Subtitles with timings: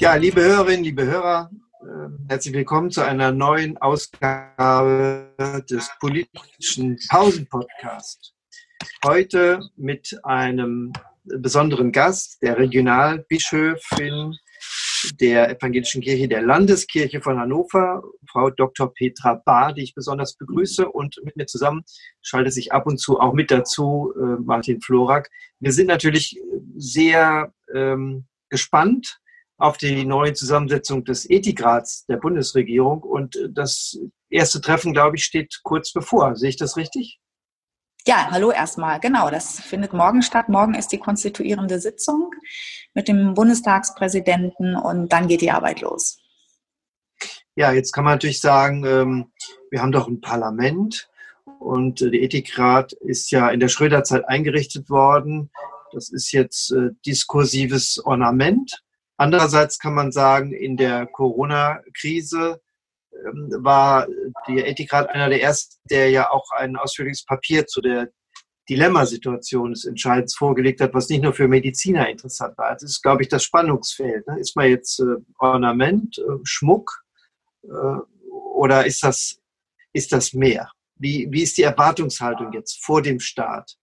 [0.00, 1.50] Ja, liebe Hörerinnen, liebe Hörer,
[1.82, 5.34] äh, herzlich willkommen zu einer neuen Ausgabe
[5.68, 8.32] des politischen Pausen-Podcasts.
[9.04, 14.34] Heute mit einem besonderen Gast, der Regionalbischöfin
[15.20, 18.94] der Evangelischen Kirche der Landeskirche von Hannover, Frau Dr.
[18.94, 20.88] Petra Bahr, die ich besonders begrüße.
[20.88, 21.82] Und mit mir zusammen
[22.22, 25.28] schaltet sich ab und zu auch mit dazu äh, Martin Florak.
[25.58, 26.40] Wir sind natürlich
[26.74, 29.20] sehr ähm, gespannt
[29.60, 33.02] auf die neue Zusammensetzung des Ethikrats der Bundesregierung.
[33.02, 33.98] Und das
[34.30, 36.34] erste Treffen, glaube ich, steht kurz bevor.
[36.34, 37.20] Sehe ich das richtig?
[38.06, 38.98] Ja, hallo erstmal.
[39.00, 40.48] Genau, das findet morgen statt.
[40.48, 42.30] Morgen ist die konstituierende Sitzung
[42.94, 46.18] mit dem Bundestagspräsidenten und dann geht die Arbeit los.
[47.54, 49.32] Ja, jetzt kann man natürlich sagen, ähm,
[49.70, 51.10] wir haben doch ein Parlament
[51.58, 55.50] und der Ethikrat ist ja in der Schröderzeit eingerichtet worden.
[55.92, 58.82] Das ist jetzt äh, diskursives Ornament.
[59.20, 62.58] Andererseits kann man sagen, in der Corona-Krise
[63.12, 64.06] ähm, war
[64.48, 68.08] der Ethikrat einer der ersten, der ja auch ein ausführliches Papier zu der
[68.70, 72.72] Dilemmasituation des Entscheidens vorgelegt hat, was nicht nur für Mediziner interessant war.
[72.72, 74.26] Das ist, glaube ich, das Spannungsfeld.
[74.26, 74.40] Ne?
[74.40, 77.04] Ist man jetzt äh, Ornament, äh, Schmuck
[77.64, 77.98] äh,
[78.54, 79.38] oder ist das,
[79.92, 80.70] ist das mehr?
[80.94, 83.76] Wie, wie ist die Erwartungshaltung jetzt vor dem Start?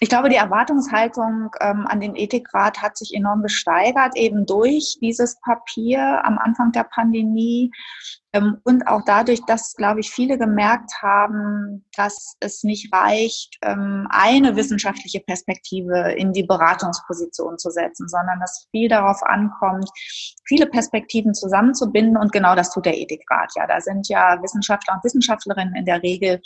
[0.00, 5.40] Ich glaube, die Erwartungshaltung ähm, an den Ethikrat hat sich enorm gesteigert, eben durch dieses
[5.40, 7.70] Papier am Anfang der Pandemie.
[8.36, 14.06] Ähm, und auch dadurch, dass, glaube ich, viele gemerkt haben, dass es nicht reicht, ähm,
[14.10, 19.88] eine wissenschaftliche Perspektive in die Beratungsposition zu setzen, sondern dass viel darauf ankommt,
[20.46, 22.16] viele Perspektiven zusammenzubinden.
[22.16, 23.66] Und genau das tut der Ethikrat ja.
[23.66, 26.40] Da sind ja Wissenschaftler und Wissenschaftlerinnen in der Regel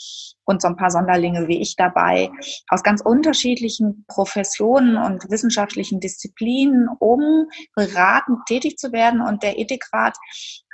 [0.44, 2.30] und so ein paar Sonderlinge wie ich dabei
[2.68, 9.20] aus ganz unterschiedlichen Professionen und wissenschaftlichen Disziplinen, um beratend tätig zu werden.
[9.20, 10.16] Und der Ethikrat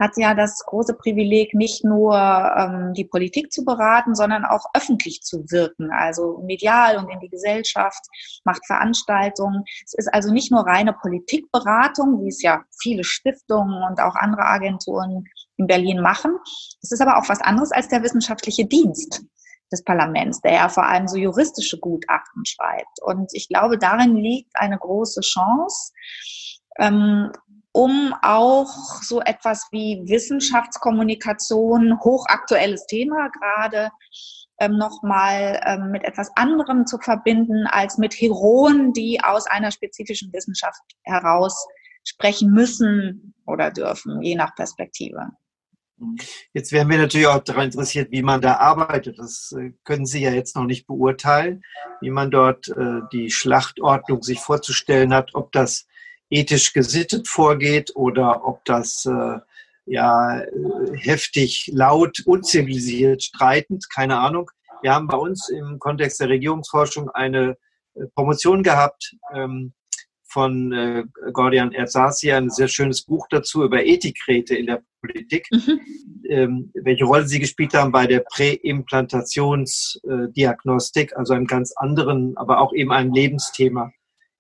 [0.00, 5.22] hat ja das große Privileg, nicht nur ähm, die Politik zu beraten, sondern auch öffentlich
[5.22, 8.04] zu wirken, also medial und in die Gesellschaft,
[8.44, 9.62] macht Veranstaltungen.
[9.84, 14.46] Es ist also nicht nur reine Politikberatung, wie es ja viele Stiftungen und auch andere
[14.46, 15.24] Agenturen
[15.58, 16.36] in Berlin machen.
[16.82, 19.22] Es ist aber auch was anderes als der wissenschaftliche Dienst
[19.70, 23.00] des Parlaments, der ja vor allem so juristische Gutachten schreibt.
[23.02, 25.92] Und ich glaube, darin liegt eine große Chance,
[26.78, 27.30] ähm,
[27.76, 33.90] um auch so etwas wie Wissenschaftskommunikation, hochaktuelles Thema gerade,
[34.58, 40.32] ähm, nochmal ähm, mit etwas anderem zu verbinden als mit Heroen, die aus einer spezifischen
[40.32, 41.66] Wissenschaft heraus
[42.02, 45.26] sprechen müssen oder dürfen, je nach Perspektive.
[46.54, 49.18] Jetzt wären wir natürlich auch daran interessiert, wie man da arbeitet.
[49.18, 51.62] Das äh, können Sie ja jetzt noch nicht beurteilen,
[52.00, 55.86] wie man dort äh, die Schlachtordnung sich vorzustellen hat, ob das
[56.30, 59.38] ethisch gesittet vorgeht oder ob das äh,
[59.86, 60.42] ja
[60.94, 64.50] heftig, laut, unzivilisiert, streitend, keine Ahnung.
[64.82, 67.56] Wir haben bei uns im Kontext der Regierungsforschung eine
[67.94, 69.72] äh, Promotion gehabt ähm,
[70.28, 75.80] von äh, Gordian Erzasi, ein sehr schönes Buch dazu über Ethikräte in der Politik, mhm.
[76.28, 82.74] ähm, welche Rolle sie gespielt haben bei der Präimplantationsdiagnostik, also einem ganz anderen, aber auch
[82.74, 83.92] eben einem Lebensthema.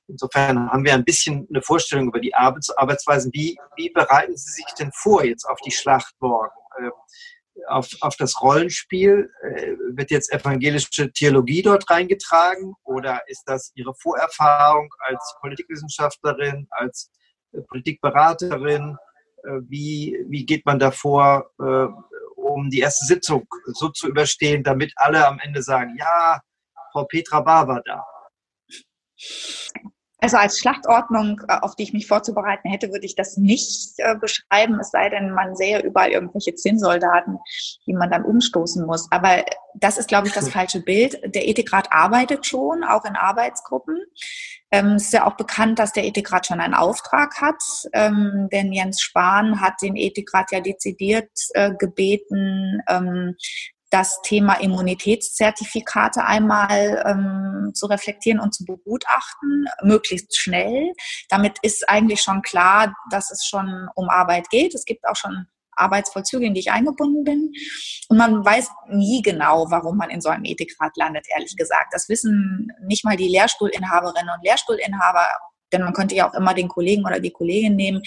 [0.08, 3.32] Insofern haben wir ein bisschen eine Vorstellung über die Arbeits Arbeitsweisen.
[3.32, 6.54] Wie, wie bereiten Sie sich denn vor jetzt auf die Schlacht morgen?
[6.78, 6.92] Ähm,
[7.68, 9.30] auf, auf das Rollenspiel?
[9.42, 17.10] Äh, wird jetzt evangelische Theologie dort reingetragen oder ist das Ihre Vorerfahrung als Politikwissenschaftlerin, als
[17.52, 18.96] äh, Politikberaterin?
[19.42, 21.50] Äh, wie, wie geht man davor,
[22.36, 26.40] um die erste Sitzung so zu überstehen, damit alle am Ende sagen, ja,
[26.92, 28.04] Frau Petra Bar war da?
[30.18, 34.16] Also als Schlachtordnung, äh, auf die ich mich vorzubereiten hätte, würde ich das nicht äh,
[34.16, 37.38] beschreiben, es sei denn, man sähe überall irgendwelche Zinnsoldaten,
[37.86, 39.08] die man dann umstoßen muss.
[39.10, 39.44] Aber
[39.74, 41.20] das ist, glaube ich, das falsche Bild.
[41.34, 43.98] Der Ethikrat arbeitet schon, auch in Arbeitsgruppen.
[44.70, 47.62] Ähm, es ist ja auch bekannt, dass der Ethikrat schon einen Auftrag hat,
[47.92, 53.36] ähm, denn Jens Spahn hat den Ethikrat ja dezidiert äh, gebeten, ähm,
[53.96, 60.92] das Thema Immunitätszertifikate einmal ähm, zu reflektieren und zu begutachten, möglichst schnell.
[61.30, 64.74] Damit ist eigentlich schon klar, dass es schon um Arbeit geht.
[64.74, 65.46] Es gibt auch schon
[65.76, 67.52] Arbeitsvollzüge, in die ich eingebunden bin.
[68.10, 71.94] Und man weiß nie genau, warum man in so einem Ethikrat landet, ehrlich gesagt.
[71.94, 75.26] Das wissen nicht mal die Lehrstuhlinhaberinnen und Lehrstuhlinhaber,
[75.72, 78.02] denn man könnte ja auch immer den Kollegen oder die Kollegin nehmen.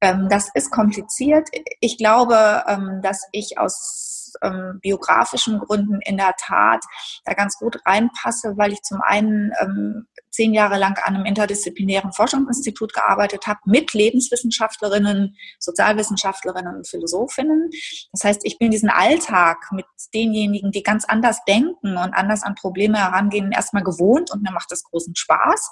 [0.00, 1.48] Ähm, das ist kompliziert.
[1.78, 4.10] Ich glaube, ähm, dass ich aus
[4.42, 6.84] ähm, biografischen Gründen in der Tat
[7.24, 12.12] da ganz gut reinpasse, weil ich zum einen ähm, zehn Jahre lang an einem interdisziplinären
[12.12, 17.70] Forschungsinstitut gearbeitet habe mit Lebenswissenschaftlerinnen, Sozialwissenschaftlerinnen und Philosophinnen.
[18.12, 22.54] Das heißt, ich bin diesen Alltag mit denjenigen, die ganz anders denken und anders an
[22.54, 25.70] Probleme herangehen, erstmal gewohnt und mir macht das großen Spaß.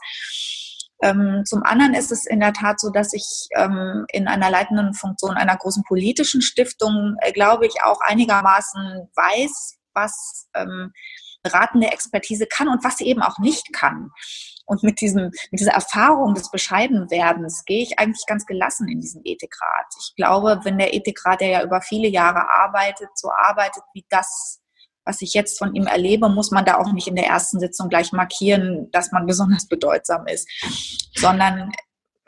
[1.03, 4.95] Ähm, zum anderen ist es in der Tat so, dass ich ähm, in einer leitenden
[4.95, 10.93] Funktion einer großen politischen Stiftung, äh, glaube ich, auch einigermaßen weiß, was ähm,
[11.43, 14.11] beratende Expertise kann und was sie eben auch nicht kann.
[14.67, 19.23] Und mit, diesem, mit dieser Erfahrung des Bescheidenwerdens gehe ich eigentlich ganz gelassen in diesen
[19.25, 19.87] Ethikrat.
[19.99, 24.60] Ich glaube, wenn der Ethikrat, der ja über viele Jahre arbeitet, so arbeitet wie das,
[25.05, 27.89] was ich jetzt von ihm erlebe, muss man da auch nicht in der ersten Sitzung
[27.89, 30.49] gleich markieren, dass man besonders bedeutsam ist,
[31.17, 31.73] sondern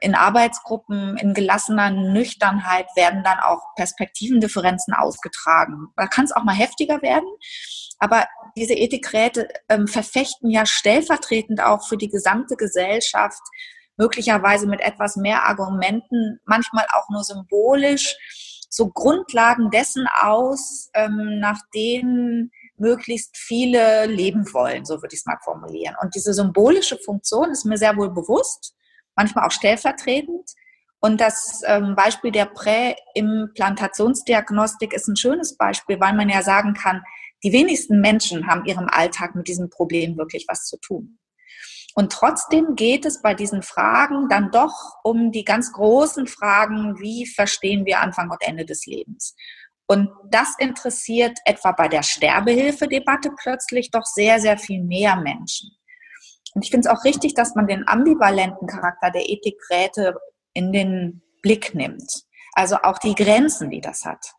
[0.01, 5.89] in Arbeitsgruppen, in gelassener Nüchternheit werden dann auch Perspektivendifferenzen ausgetragen.
[5.97, 7.29] Da kann es auch mal heftiger werden,
[8.01, 8.27] aber
[8.57, 13.41] diese Ethikräte ähm, verfechten ja stellvertretend auch für die gesamte Gesellschaft
[13.97, 18.17] möglicherweise mit etwas mehr Argumenten, manchmal auch nur symbolisch,
[18.69, 22.51] so Grundlagen dessen aus, ähm, nach denen
[22.83, 25.95] möglichst viele leben wollen, so würde ich es mal formulieren.
[26.03, 28.75] Und diese symbolische Funktion ist mir sehr wohl bewusst,
[29.15, 30.51] manchmal auch stellvertretend.
[31.01, 37.03] Und das ähm, Beispiel der Präimplantationsdiagnostik ist ein schönes Beispiel, weil man ja sagen kann,
[37.45, 41.19] die wenigsten Menschen haben ihrem Alltag mit diesem Problem wirklich was zu tun.
[41.95, 47.27] Und trotzdem geht es bei diesen Fragen dann doch um die ganz großen Fragen, wie
[47.27, 49.37] verstehen wir Anfang und Ende des Lebens?
[49.93, 55.69] Und das interessiert etwa bei der Sterbehilfedebatte plötzlich doch sehr, sehr viel mehr Menschen.
[56.55, 60.17] Und ich finde es auch richtig, dass man den ambivalenten Charakter der Ethikräte
[60.55, 62.25] in den Blick nimmt.
[62.55, 64.33] Also auch die Grenzen, die das hat.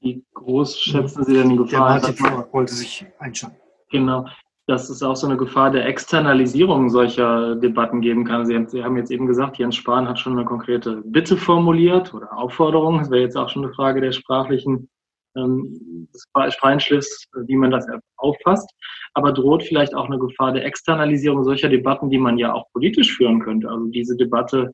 [0.00, 2.00] Wie groß schätzen Sie denn die Gefahr?
[2.00, 3.60] Der Martin wollte sich einschalten.
[3.90, 4.24] Genau
[4.68, 8.44] dass es auch so eine Gefahr der Externalisierung solcher Debatten geben kann.
[8.44, 12.36] Sie, Sie haben jetzt eben gesagt, Jens Spahn hat schon eine konkrete Bitte formuliert oder
[12.36, 12.98] Aufforderung.
[12.98, 14.90] Das wäre jetzt auch schon eine Frage der sprachlichen
[15.36, 16.28] ähm, des
[16.60, 17.86] Feinschliffs, wie man das
[18.18, 18.70] auffasst.
[19.14, 23.16] Aber droht vielleicht auch eine Gefahr der Externalisierung solcher Debatten, die man ja auch politisch
[23.16, 23.70] führen könnte.
[23.70, 24.70] Also diese Debatte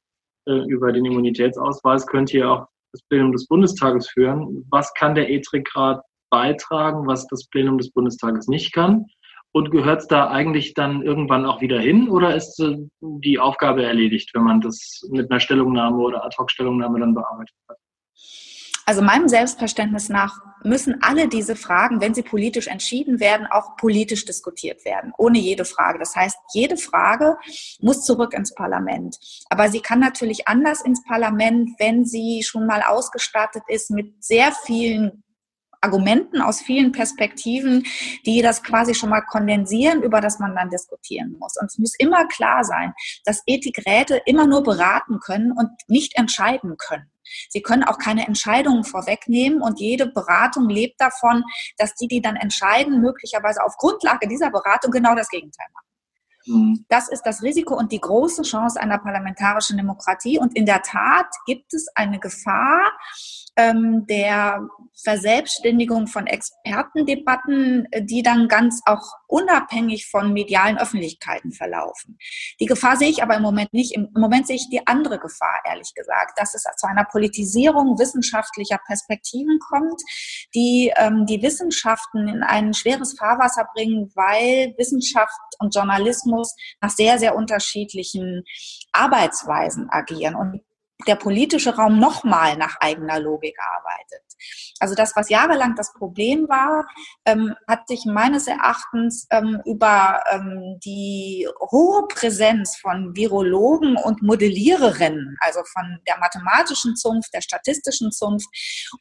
[0.49, 4.67] äh, über den Immunitätsausweis könnte ja auch das Plenum des Bundestages führen.
[4.71, 9.07] Was kann der Ethikrat beitragen, was das Plenum des Bundestages nicht kann?
[9.57, 13.85] Und gehört es da eigentlich dann irgendwann auch wieder hin oder ist äh, die Aufgabe
[13.85, 17.79] erledigt, wenn man das mit einer Stellungnahme oder Ad-Hoc-Stellungnahme dann bearbeitet hat?
[18.87, 24.25] Also meinem Selbstverständnis nach müssen alle diese Fragen, wenn sie politisch entschieden werden, auch politisch
[24.25, 25.99] diskutiert werden, ohne jede Frage.
[25.99, 27.37] Das heißt, jede Frage
[27.81, 29.19] muss zurück ins Parlament.
[29.51, 34.53] Aber sie kann natürlich anders ins Parlament, wenn sie schon mal ausgestattet ist mit sehr
[34.53, 35.24] vielen
[35.85, 37.85] Argumenten aus vielen Perspektiven,
[38.25, 41.55] die das quasi schon mal kondensieren, über das man dann diskutieren muss.
[41.61, 42.95] Und es muss immer klar sein,
[43.25, 47.11] dass Ethikräte immer nur beraten können und nicht entscheiden können.
[47.49, 51.43] Sie können auch keine Entscheidungen vorwegnehmen und jede Beratung lebt davon,
[51.79, 55.84] dass die, die dann entscheiden, möglicherweise auf Grundlage dieser Beratung genau das Gegenteil machen.
[56.47, 56.85] Mhm.
[56.89, 60.39] Das ist das Risiko und die große Chance einer parlamentarischen Demokratie.
[60.39, 62.93] Und in der Tat gibt es eine Gefahr,
[63.57, 64.67] ähm, der
[65.03, 72.19] Verselbstständigung von Expertendebatten, äh, die dann ganz auch unabhängig von medialen Öffentlichkeiten verlaufen.
[72.61, 73.95] Die Gefahr sehe ich aber im Moment nicht.
[73.95, 78.79] Im Moment sehe ich die andere Gefahr, ehrlich gesagt, dass es zu einer Politisierung wissenschaftlicher
[78.87, 80.01] Perspektiven kommt,
[80.55, 86.34] die ähm, die Wissenschaften in ein schweres Fahrwasser bringen, weil Wissenschaft und Journalismus
[86.81, 88.45] nach sehr, sehr unterschiedlichen
[88.93, 90.35] Arbeitsweisen agieren.
[90.35, 90.61] Und
[91.07, 94.23] der politische Raum nochmal nach eigener Logik arbeitet.
[94.81, 96.87] Also das, was jahrelang das Problem war,
[97.25, 105.37] ähm, hat sich meines Erachtens ähm, über ähm, die hohe Präsenz von Virologen und Modelliererinnen,
[105.41, 108.49] also von der mathematischen Zunft, der statistischen Zunft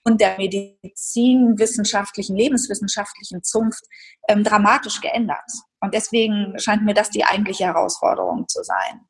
[0.04, 3.84] und der medizinwissenschaftlichen, lebenswissenschaftlichen Zunft
[4.28, 5.50] ähm, dramatisch geändert.
[5.84, 9.02] Und deswegen scheint mir das die eigentliche Herausforderung zu sein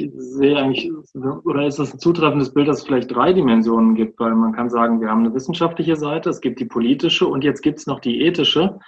[0.00, 4.18] ich sehe eigentlich, oder ist das ein zutreffendes Bild, dass es vielleicht drei Dimensionen gibt?
[4.18, 7.62] Weil man kann sagen, wir haben eine wissenschaftliche Seite, es gibt die politische und jetzt
[7.62, 8.78] gibt es noch die ethische.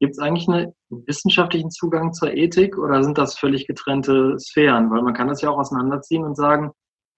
[0.00, 4.90] Gibt es eigentlich einen wissenschaftlichen Zugang zur Ethik oder sind das völlig getrennte Sphären?
[4.90, 6.72] Weil man kann das ja auch auseinanderziehen und sagen,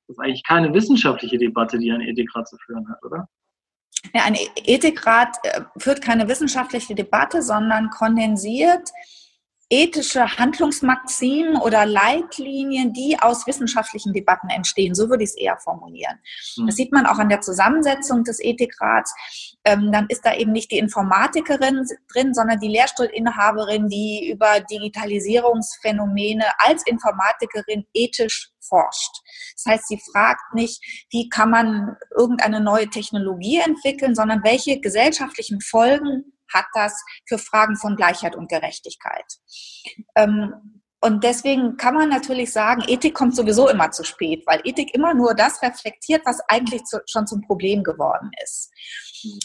[0.06, 3.26] das ist eigentlich keine wissenschaftliche Debatte, die ein Ethikrat zu führen hat, oder?
[4.14, 8.90] Ja, ein Ethikrat äh, führt keine wissenschaftliche Debatte, sondern kondensiert
[9.68, 14.94] ethische Handlungsmaximen oder Leitlinien, die aus wissenschaftlichen Debatten entstehen.
[14.94, 16.18] So würde ich es eher formulieren.
[16.56, 16.66] Mhm.
[16.66, 19.12] Das sieht man auch an der Zusammensetzung des Ethikrats.
[19.64, 26.44] Ähm, dann ist da eben nicht die Informatikerin drin, sondern die Lehrstuhlinhaberin, die über Digitalisierungsphänomene
[26.58, 29.22] als Informatikerin ethisch forscht.
[29.54, 30.80] Das heißt, sie fragt nicht,
[31.10, 37.76] wie kann man irgendeine neue Technologie entwickeln, sondern welche gesellschaftlichen Folgen hat das für Fragen
[37.76, 39.24] von Gleichheit und Gerechtigkeit.
[40.14, 44.94] Ähm, und deswegen kann man natürlich sagen, Ethik kommt sowieso immer zu spät, weil Ethik
[44.94, 48.72] immer nur das reflektiert, was eigentlich zu, schon zum Problem geworden ist.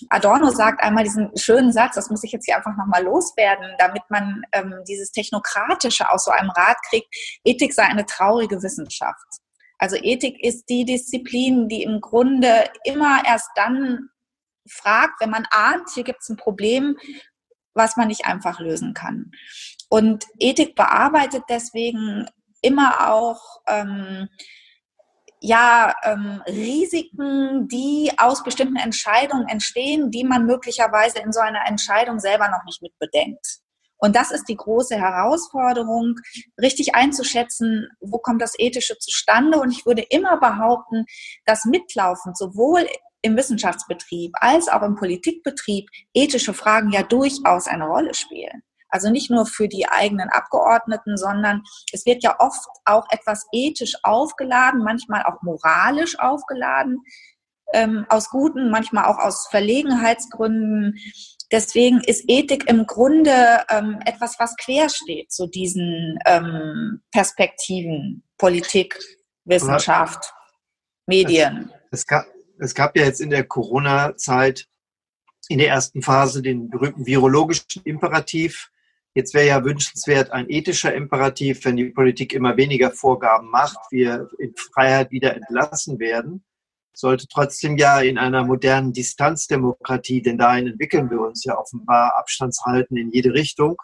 [0.09, 4.03] Adorno sagt einmal diesen schönen Satz, das muss ich jetzt hier einfach nochmal loswerden, damit
[4.09, 9.25] man ähm, dieses Technokratische aus so einem Rat kriegt, Ethik sei eine traurige Wissenschaft.
[9.77, 14.09] Also Ethik ist die Disziplin, die im Grunde immer erst dann
[14.71, 16.97] fragt, wenn man ahnt, hier gibt es ein Problem,
[17.73, 19.31] was man nicht einfach lösen kann.
[19.89, 22.27] Und Ethik bearbeitet deswegen
[22.61, 24.29] immer auch ähm,
[25.43, 32.19] ja, ähm, Risiken, die aus bestimmten Entscheidungen entstehen, die man möglicherweise in so einer Entscheidung
[32.19, 33.61] selber noch nicht mit bedenkt.
[33.97, 36.15] Und das ist die große Herausforderung,
[36.59, 39.59] richtig einzuschätzen, wo kommt das Ethische zustande.
[39.59, 41.05] Und ich würde immer behaupten,
[41.45, 42.87] dass mitlaufend sowohl
[43.21, 48.63] im Wissenschaftsbetrieb als auch im Politikbetrieb ethische Fragen ja durchaus eine Rolle spielen.
[48.89, 51.63] Also nicht nur für die eigenen Abgeordneten, sondern
[51.93, 57.01] es wird ja oft auch etwas ethisch aufgeladen, manchmal auch moralisch aufgeladen,
[57.73, 60.97] ähm, aus guten, manchmal auch aus Verlegenheitsgründen.
[61.51, 68.99] Deswegen ist Ethik im Grunde ähm, etwas, was quer steht zu diesen ähm, Perspektiven, Politik,
[69.45, 70.33] Wissenschaft,
[71.07, 71.71] Medien.
[71.91, 72.25] Es, es, gab,
[72.61, 74.67] es gab ja jetzt in der Corona-Zeit
[75.49, 78.71] in der ersten Phase den berühmten virologischen Imperativ.
[79.15, 84.29] Jetzt wäre ja wünschenswert ein ethischer Imperativ, wenn die Politik immer weniger Vorgaben macht, wir
[84.37, 86.43] in Freiheit wieder entlassen werden.
[86.93, 92.95] Sollte trotzdem ja in einer modernen Distanzdemokratie, denn dahin entwickeln wir uns ja offenbar Abstandshalten
[92.95, 93.77] in jede Richtung,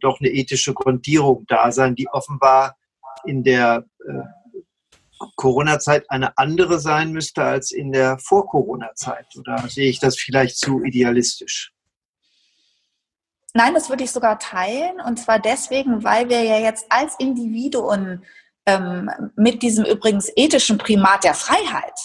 [0.00, 2.76] doch eine ethische Grundierung da sein, die offenbar
[3.24, 4.43] in der äh,
[5.36, 9.26] Corona-Zeit eine andere sein müsste als in der Vor-Corona-Zeit?
[9.36, 11.72] Oder sehe ich das vielleicht zu idealistisch?
[13.54, 15.00] Nein, das würde ich sogar teilen.
[15.00, 18.24] Und zwar deswegen, weil wir ja jetzt als Individuen
[18.66, 21.98] ähm, mit diesem übrigens ethischen Primat der Freiheit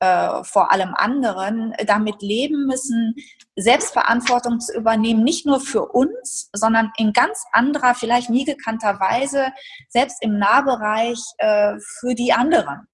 [0.00, 3.16] äh, vor allem anderen damit leben müssen,
[3.60, 9.48] Selbstverantwortung zu übernehmen, nicht nur für uns, sondern in ganz anderer, vielleicht nie gekannter Weise,
[9.88, 12.86] selbst im Nahbereich äh, für die anderen.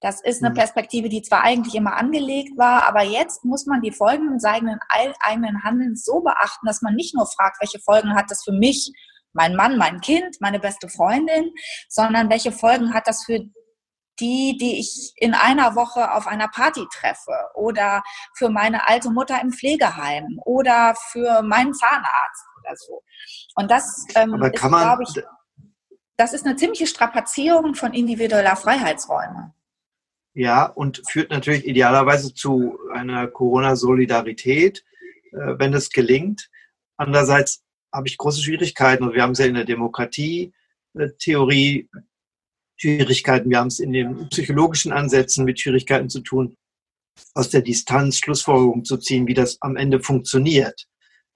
[0.00, 0.58] Das ist eine mhm.
[0.58, 4.78] Perspektive, die zwar eigentlich immer angelegt war, aber jetzt muss man die Folgen des eigenen,
[5.20, 8.92] eigenen Handelns so beachten, dass man nicht nur fragt, welche Folgen hat das für mich,
[9.32, 11.52] mein Mann, mein Kind, meine beste Freundin,
[11.88, 13.40] sondern welche Folgen hat das für
[14.20, 18.02] die, die ich in einer Woche auf einer Party treffe oder
[18.36, 23.02] für meine alte Mutter im Pflegeheim oder für meinen Zahnarzt oder so.
[23.54, 25.22] Und das ähm, ist, glaube ich,
[26.16, 29.54] das ist eine ziemliche Strapazierung von individueller Freiheitsräume.
[30.34, 34.84] Ja, und führt natürlich idealerweise zu einer Corona-Solidarität,
[35.32, 36.48] äh, wenn es gelingt.
[36.96, 41.88] Andererseits habe ich große Schwierigkeiten, und wir haben es ja in der Demokratie-Theorie
[42.80, 43.50] Schwierigkeiten.
[43.50, 46.56] Wir haben es in den psychologischen Ansätzen mit Schwierigkeiten zu tun,
[47.34, 50.86] aus der Distanz Schlussfolgerungen zu ziehen, wie das am Ende funktioniert.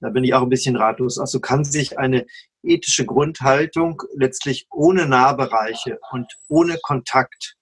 [0.00, 1.18] Da bin ich auch ein bisschen ratlos.
[1.18, 2.26] Also kann sich eine
[2.62, 7.56] ethische Grundhaltung letztlich ohne Nahbereiche und ohne Kontakt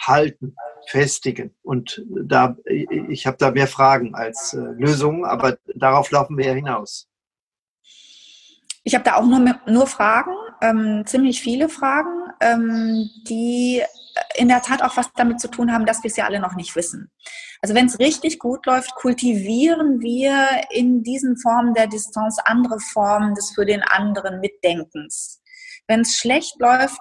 [0.00, 0.54] halten,
[0.88, 1.54] festigen.
[1.62, 6.52] Und da, ich habe da mehr Fragen als äh, Lösungen, aber darauf laufen wir ja
[6.54, 7.08] hinaus.
[8.84, 13.82] Ich habe da auch nur, nur Fragen, ähm, ziemlich viele Fragen, ähm, die
[14.36, 16.54] in der Tat auch was damit zu tun haben, dass wir es ja alle noch
[16.54, 17.10] nicht wissen.
[17.60, 23.34] Also wenn es richtig gut läuft, kultivieren wir in diesen Formen der Distanz andere Formen
[23.34, 25.40] des für den anderen Mitdenkens.
[25.86, 27.00] Wenn es schlecht läuft,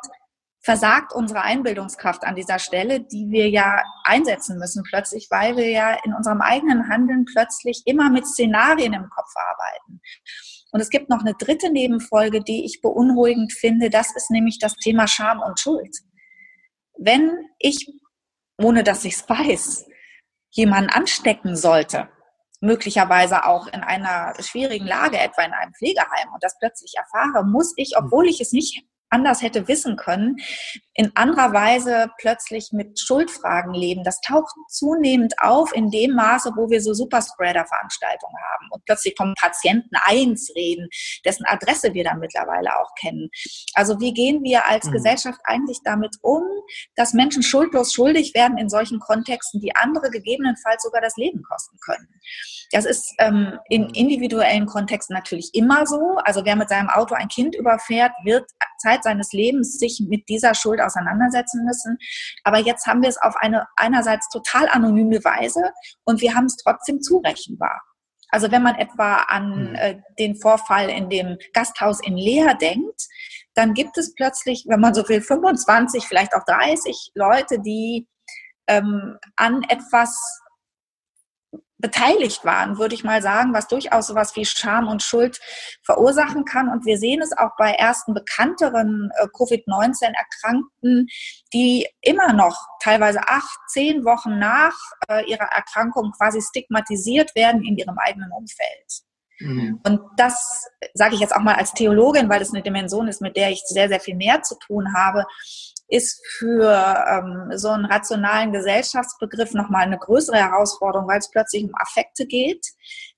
[0.62, 5.98] versagt unsere Einbildungskraft an dieser Stelle, die wir ja einsetzen müssen plötzlich, weil wir ja
[6.04, 10.02] in unserem eigenen Handeln plötzlich immer mit Szenarien im Kopf arbeiten.
[10.72, 13.90] Und es gibt noch eine dritte Nebenfolge, die ich beunruhigend finde.
[13.90, 15.96] Das ist nämlich das Thema Scham und Schuld.
[16.98, 17.92] Wenn ich,
[18.58, 19.88] ohne dass ich es weiß,
[20.52, 22.10] jemanden anstecken sollte,
[22.60, 27.74] möglicherweise auch in einer schwierigen Lage, etwa in einem Pflegeheim, und das plötzlich erfahre, muss
[27.78, 30.38] ich, obwohl ich es nicht anders hätte wissen können,
[30.94, 34.04] in anderer Weise plötzlich mit Schuldfragen leben.
[34.04, 39.34] Das taucht zunehmend auf in dem Maße, wo wir so Superspreader-Veranstaltungen haben und plötzlich vom
[39.40, 40.90] Patienten eins reden,
[41.24, 43.30] dessen Adresse wir dann mittlerweile auch kennen.
[43.76, 44.94] Also wie gehen wir als mhm.
[44.94, 46.44] Gesellschaft eigentlich damit um,
[46.96, 51.78] dass Menschen schuldlos schuldig werden in solchen Kontexten, die andere gegebenenfalls sogar das Leben kosten
[51.86, 52.08] können?
[52.72, 53.94] Das ist ähm, in mhm.
[53.94, 56.18] individuellen Kontexten natürlich immer so.
[56.24, 60.56] Also wer mit seinem Auto ein Kind überfährt, wird Zeit seines Lebens sich mit dieser
[60.56, 61.98] Schuld auseinandersetzen müssen.
[62.44, 65.72] Aber jetzt haben wir es auf eine einerseits total anonyme Weise
[66.04, 67.82] und wir haben es trotzdem zurechenbar.
[68.30, 69.76] Also wenn man etwa an mhm.
[69.76, 73.08] äh, den Vorfall in dem Gasthaus in Leer denkt,
[73.54, 78.08] dann gibt es plötzlich, wenn man so will, 25, vielleicht auch 30 Leute, die
[78.68, 80.42] ähm, an etwas
[81.80, 85.40] beteiligt waren, würde ich mal sagen, was durchaus sowas wie Scham und Schuld
[85.84, 86.70] verursachen kann.
[86.70, 91.08] Und wir sehen es auch bei ersten bekannteren äh, Covid-19-Erkrankten,
[91.54, 94.76] die immer noch teilweise acht, zehn Wochen nach
[95.08, 99.04] äh, ihrer Erkrankung quasi stigmatisiert werden in ihrem eigenen Umfeld.
[99.40, 99.80] Mhm.
[99.86, 103.36] Und das sage ich jetzt auch mal als Theologin, weil es eine Dimension ist, mit
[103.36, 105.26] der ich sehr, sehr viel mehr zu tun habe
[105.88, 111.72] ist für ähm, so einen rationalen Gesellschaftsbegriff nochmal eine größere Herausforderung, weil es plötzlich um
[111.76, 112.66] Affekte geht,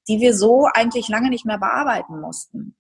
[0.07, 2.75] die wir so eigentlich lange nicht mehr bearbeiten mussten.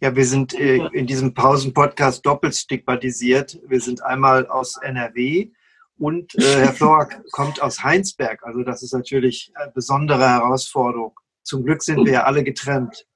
[0.00, 3.58] Ja, wir sind äh, in diesem Pausen-Podcast doppelt stigmatisiert.
[3.66, 5.50] Wir sind einmal aus NRW
[5.98, 8.42] und äh, Herr Florak kommt aus Heinsberg.
[8.44, 11.18] Also das ist natürlich eine besondere Herausforderung.
[11.48, 13.06] Zum Glück sind wir ja alle getrennt.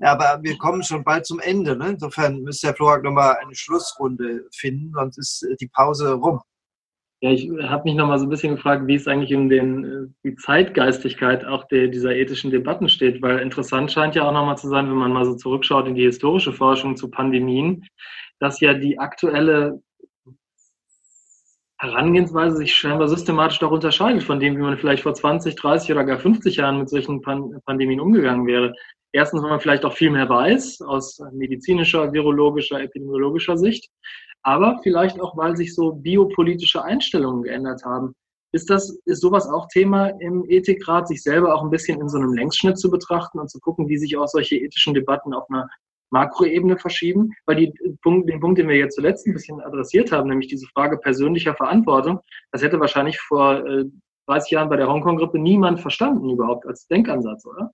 [0.00, 1.76] Aber wir kommen schon bald zum Ende.
[1.76, 1.90] Ne?
[1.90, 6.40] Insofern müsste Herr Florak nochmal eine Schlussrunde finden, sonst ist äh, die Pause rum.
[7.20, 10.06] Ja, ich habe mich nochmal so ein bisschen gefragt, wie es eigentlich um den, äh,
[10.22, 14.68] die Zeitgeistigkeit auch der, dieser ethischen Debatten steht, weil interessant scheint ja auch nochmal zu
[14.68, 17.84] sein, wenn man mal so zurückschaut in die historische Forschung zu Pandemien,
[18.38, 19.82] dass ja die aktuelle
[21.78, 26.04] Herangehensweise sich scheinbar systematisch doch unterscheidet von dem, wie man vielleicht vor 20, 30 oder
[26.04, 28.72] gar 50 Jahren mit solchen Pandemien umgegangen wäre.
[29.12, 33.88] Erstens, weil man vielleicht auch viel mehr weiß aus medizinischer, virologischer, epidemiologischer Sicht,
[34.42, 38.14] aber vielleicht auch, weil sich so biopolitische Einstellungen geändert haben.
[38.52, 42.18] Ist das, ist sowas auch Thema im Ethikrat, sich selber auch ein bisschen in so
[42.18, 45.68] einem Längsschnitt zu betrachten und zu gucken, wie sich auch solche ethischen Debatten auf einer
[46.14, 47.32] Makroebene verschieben?
[47.44, 50.96] Weil die, den Punkt, den wir jetzt zuletzt ein bisschen adressiert haben, nämlich diese Frage
[50.96, 52.20] persönlicher Verantwortung,
[52.52, 53.62] das hätte wahrscheinlich vor
[54.26, 57.72] 30 äh, Jahren bei der Hongkong-Grippe niemand verstanden überhaupt als Denkansatz, oder?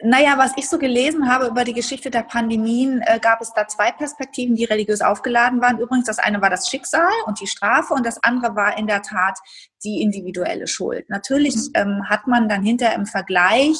[0.00, 3.66] Naja, was ich so gelesen habe über die Geschichte der Pandemien, äh, gab es da
[3.66, 5.80] zwei Perspektiven, die religiös aufgeladen waren.
[5.80, 9.02] Übrigens, das eine war das Schicksal und die Strafe und das andere war in der
[9.02, 9.36] Tat
[9.84, 11.08] die individuelle Schuld.
[11.08, 11.72] Natürlich mhm.
[11.74, 13.76] ähm, hat man dann hinterher im Vergleich,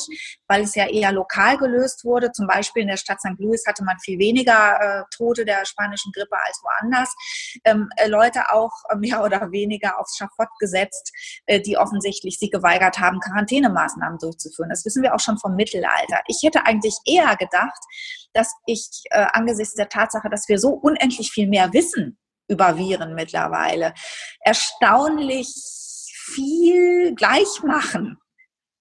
[0.46, 3.38] weil es ja eher lokal gelöst wurde, zum Beispiel in der Stadt St.
[3.38, 7.14] Louis hatte man viel weniger äh, Tote der spanischen Grippe als woanders,
[7.64, 11.12] ähm, äh, Leute auch mehr oder weniger aufs Schafott gesetzt,
[11.46, 14.70] äh, die offensichtlich sich geweigert haben, Quarantänemaßnahmen durchzuführen.
[14.70, 16.07] Das wissen wir auch schon vom Mittelalter.
[16.26, 17.80] Ich hätte eigentlich eher gedacht,
[18.32, 22.18] dass ich äh, angesichts der Tatsache, dass wir so unendlich viel mehr wissen
[22.48, 23.94] über Viren mittlerweile,
[24.40, 25.48] erstaunlich
[26.34, 28.18] viel gleich machen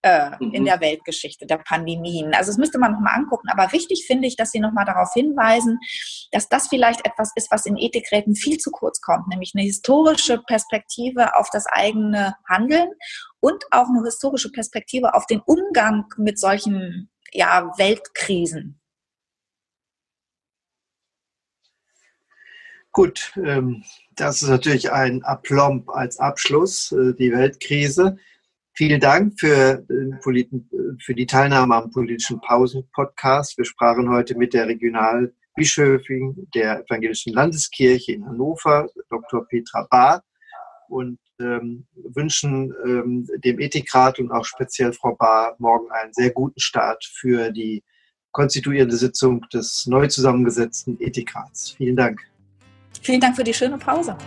[0.04, 0.52] äh, mhm.
[0.52, 2.34] in der Weltgeschichte der Pandemien.
[2.34, 3.50] Also das müsste man nochmal angucken.
[3.50, 5.80] Aber wichtig finde ich, dass Sie nochmal darauf hinweisen,
[6.32, 10.42] dass das vielleicht etwas ist, was in Ethikräten viel zu kurz kommt, nämlich eine historische
[10.44, 12.90] Perspektive auf das eigene Handeln
[13.40, 18.80] und auch eine historische Perspektive auf den Umgang mit solchen ja, Weltkrisen.
[22.92, 23.84] Gut, ähm,
[24.16, 28.18] das ist natürlich ein Aplomb als Abschluss, äh, die Weltkrise.
[28.74, 30.26] Vielen Dank für, äh,
[31.00, 33.58] für die Teilnahme am politischen Pausen-Podcast.
[33.58, 39.48] Wir sprachen heute mit der Regionalbischöfin der Evangelischen Landeskirche in Hannover, Dr.
[39.48, 40.24] Petra Bahr,
[40.90, 46.60] und ähm, wünschen ähm, dem Ethikrat und auch speziell Frau Bahr morgen einen sehr guten
[46.60, 47.84] Start für die
[48.32, 51.72] konstituierende Sitzung des neu zusammengesetzten Ethikrats.
[51.72, 52.22] Vielen Dank.
[53.02, 54.18] Vielen Dank für die schöne Pause.